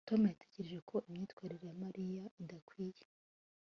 tom 0.07 0.21
yatekereje 0.31 0.79
ko 0.89 0.95
imyitwarire 1.07 1.65
ya 1.69 1.75
mariya 1.83 2.23
idakwiye 2.41 3.03